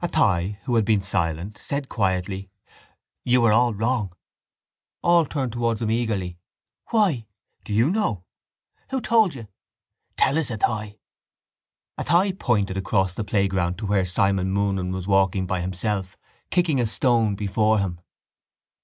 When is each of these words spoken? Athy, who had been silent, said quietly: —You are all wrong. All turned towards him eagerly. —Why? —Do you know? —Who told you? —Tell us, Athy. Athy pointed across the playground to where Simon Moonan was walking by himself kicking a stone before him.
Athy, 0.00 0.58
who 0.62 0.76
had 0.76 0.84
been 0.84 1.02
silent, 1.02 1.58
said 1.58 1.88
quietly: 1.88 2.48
—You 3.24 3.42
are 3.46 3.52
all 3.52 3.74
wrong. 3.74 4.12
All 5.02 5.24
turned 5.24 5.50
towards 5.52 5.82
him 5.82 5.90
eagerly. 5.90 6.38
—Why? 6.90 7.26
—Do 7.64 7.72
you 7.72 7.90
know? 7.90 8.22
—Who 8.90 9.00
told 9.00 9.34
you? 9.34 9.48
—Tell 10.16 10.38
us, 10.38 10.50
Athy. 10.50 11.00
Athy 11.98 12.38
pointed 12.38 12.76
across 12.76 13.12
the 13.14 13.24
playground 13.24 13.76
to 13.78 13.86
where 13.86 14.06
Simon 14.06 14.54
Moonan 14.54 14.92
was 14.92 15.08
walking 15.08 15.48
by 15.48 15.60
himself 15.60 16.16
kicking 16.50 16.80
a 16.80 16.86
stone 16.86 17.34
before 17.34 17.80
him. 17.80 17.98